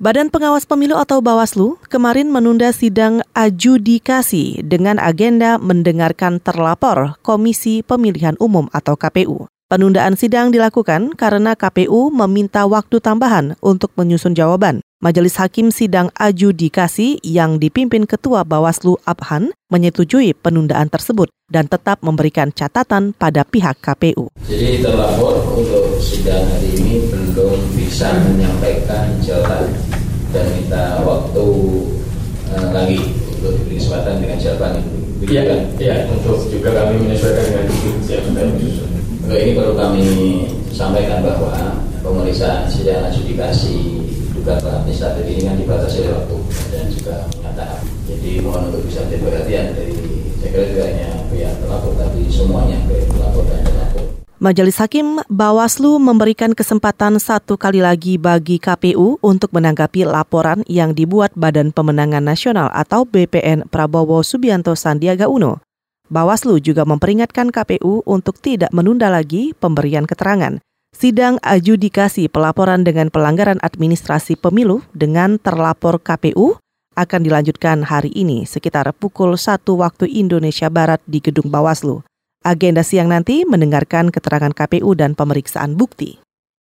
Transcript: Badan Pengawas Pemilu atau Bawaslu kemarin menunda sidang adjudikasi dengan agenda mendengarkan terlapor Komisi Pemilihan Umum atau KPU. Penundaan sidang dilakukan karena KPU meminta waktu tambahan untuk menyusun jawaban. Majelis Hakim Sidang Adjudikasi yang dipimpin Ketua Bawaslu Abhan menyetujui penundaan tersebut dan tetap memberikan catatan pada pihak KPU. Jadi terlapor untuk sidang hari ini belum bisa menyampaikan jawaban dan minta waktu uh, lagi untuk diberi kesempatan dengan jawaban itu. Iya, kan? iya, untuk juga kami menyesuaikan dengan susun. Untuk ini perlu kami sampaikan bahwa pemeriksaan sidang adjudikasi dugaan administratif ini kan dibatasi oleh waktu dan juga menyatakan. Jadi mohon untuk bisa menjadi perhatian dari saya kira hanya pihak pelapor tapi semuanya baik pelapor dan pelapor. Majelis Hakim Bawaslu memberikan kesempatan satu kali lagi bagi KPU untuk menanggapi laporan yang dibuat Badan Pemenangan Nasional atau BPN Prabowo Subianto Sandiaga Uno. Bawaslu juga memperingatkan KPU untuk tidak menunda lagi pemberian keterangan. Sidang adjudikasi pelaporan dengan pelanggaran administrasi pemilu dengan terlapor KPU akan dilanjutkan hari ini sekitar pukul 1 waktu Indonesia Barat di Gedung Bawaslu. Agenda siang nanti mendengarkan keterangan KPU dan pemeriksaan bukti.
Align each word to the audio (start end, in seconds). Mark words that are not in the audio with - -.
Badan 0.00 0.32
Pengawas 0.32 0.64
Pemilu 0.64 0.96
atau 0.96 1.20
Bawaslu 1.20 1.76
kemarin 1.92 2.32
menunda 2.32 2.72
sidang 2.72 3.20
adjudikasi 3.36 4.64
dengan 4.64 4.96
agenda 4.96 5.60
mendengarkan 5.60 6.40
terlapor 6.40 7.20
Komisi 7.20 7.84
Pemilihan 7.84 8.32
Umum 8.40 8.72
atau 8.72 8.96
KPU. 8.96 9.44
Penundaan 9.68 10.16
sidang 10.16 10.56
dilakukan 10.56 11.12
karena 11.20 11.52
KPU 11.52 12.08
meminta 12.08 12.64
waktu 12.64 12.96
tambahan 12.96 13.60
untuk 13.60 13.92
menyusun 14.00 14.32
jawaban. 14.32 14.80
Majelis 15.04 15.36
Hakim 15.36 15.68
Sidang 15.68 16.08
Adjudikasi 16.16 17.20
yang 17.20 17.60
dipimpin 17.60 18.08
Ketua 18.08 18.40
Bawaslu 18.48 18.96
Abhan 19.04 19.52
menyetujui 19.68 20.32
penundaan 20.32 20.88
tersebut 20.88 21.28
dan 21.52 21.68
tetap 21.68 22.00
memberikan 22.00 22.48
catatan 22.52 23.12
pada 23.12 23.44
pihak 23.44 23.76
KPU. 23.84 24.32
Jadi 24.48 24.80
terlapor 24.80 25.60
untuk 25.60 26.00
sidang 26.00 26.48
hari 26.48 26.72
ini 26.76 27.08
belum 27.32 27.56
bisa 27.76 28.12
menyampaikan 28.28 29.16
jawaban 29.24 29.90
dan 30.30 30.46
minta 30.54 31.02
waktu 31.02 31.46
uh, 32.54 32.69
lagi 32.80 32.98
untuk 33.36 33.52
diberi 33.60 33.76
kesempatan 33.76 34.14
dengan 34.24 34.38
jawaban 34.40 34.72
itu. 34.80 34.96
Iya, 35.20 35.42
kan? 35.44 35.60
iya, 35.76 35.94
untuk 36.08 36.48
juga 36.48 36.70
kami 36.72 36.94
menyesuaikan 37.04 37.44
dengan 37.44 37.64
susun. 37.76 38.88
Untuk 39.20 39.36
ini 39.36 39.52
perlu 39.52 39.74
kami 39.76 40.04
sampaikan 40.72 41.20
bahwa 41.20 41.76
pemeriksaan 42.00 42.64
sidang 42.72 43.04
adjudikasi 43.12 44.00
dugaan 44.32 44.64
administratif 44.64 45.24
ini 45.28 45.44
kan 45.44 45.54
dibatasi 45.60 46.08
oleh 46.08 46.12
waktu 46.16 46.36
dan 46.72 46.84
juga 46.88 47.14
menyatakan. 47.36 47.80
Jadi 48.08 48.30
mohon 48.40 48.72
untuk 48.72 48.82
bisa 48.88 49.04
menjadi 49.04 49.22
perhatian 49.28 49.66
dari 49.76 49.96
saya 50.40 50.50
kira 50.72 50.84
hanya 50.88 51.08
pihak 51.28 51.54
pelapor 51.60 51.92
tapi 52.00 52.20
semuanya 52.32 52.80
baik 52.88 53.04
pelapor 53.12 53.44
dan 53.44 53.60
pelapor. 53.60 53.89
Majelis 54.40 54.80
Hakim 54.80 55.20
Bawaslu 55.28 56.00
memberikan 56.00 56.56
kesempatan 56.56 57.20
satu 57.20 57.60
kali 57.60 57.84
lagi 57.84 58.16
bagi 58.16 58.56
KPU 58.56 59.20
untuk 59.20 59.52
menanggapi 59.52 60.08
laporan 60.08 60.64
yang 60.64 60.96
dibuat 60.96 61.36
Badan 61.36 61.76
Pemenangan 61.76 62.24
Nasional 62.24 62.72
atau 62.72 63.04
BPN 63.04 63.68
Prabowo 63.68 64.24
Subianto 64.24 64.72
Sandiaga 64.72 65.28
Uno. 65.28 65.60
Bawaslu 66.08 66.56
juga 66.56 66.88
memperingatkan 66.88 67.52
KPU 67.52 68.00
untuk 68.08 68.40
tidak 68.40 68.72
menunda 68.72 69.12
lagi 69.12 69.52
pemberian 69.52 70.08
keterangan. 70.08 70.56
Sidang 70.96 71.36
adjudikasi 71.44 72.32
pelaporan 72.32 72.80
dengan 72.80 73.12
pelanggaran 73.12 73.60
administrasi 73.60 74.40
pemilu 74.40 74.80
dengan 74.96 75.36
terlapor 75.36 76.00
KPU 76.00 76.56
akan 76.96 77.20
dilanjutkan 77.28 77.84
hari 77.84 78.08
ini 78.16 78.48
sekitar 78.48 78.88
pukul 78.96 79.36
1 79.36 79.68
waktu 79.68 80.08
Indonesia 80.08 80.72
Barat 80.72 81.04
di 81.04 81.20
Gedung 81.20 81.52
Bawaslu. 81.52 82.00
Agenda 82.40 82.80
siang 82.80 83.12
nanti 83.12 83.44
mendengarkan 83.44 84.08
keterangan 84.08 84.56
KPU 84.56 84.96
dan 84.96 85.12
pemeriksaan 85.12 85.76
bukti. 85.76 86.29